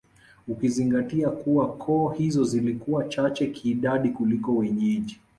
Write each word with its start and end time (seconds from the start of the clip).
Ukizingatia 0.47 1.29
kuwa 1.29 1.73
koo 1.77 2.09
hizo 2.09 2.43
zilikuwa 2.43 3.07
chache 3.09 3.47
kiidadi 3.47 4.09
kuliko 4.09 4.55
wenyeji 4.55 5.19